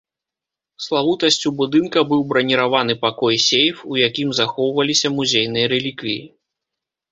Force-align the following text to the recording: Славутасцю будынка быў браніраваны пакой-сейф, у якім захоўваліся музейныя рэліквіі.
Славутасцю 0.85 1.51
будынка 1.59 1.99
быў 2.13 2.23
браніраваны 2.31 2.97
пакой-сейф, 3.05 3.85
у 3.93 4.01
якім 4.07 4.35
захоўваліся 4.41 5.15
музейныя 5.21 5.73
рэліквіі. 5.77 6.21